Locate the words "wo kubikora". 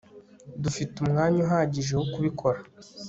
1.99-2.59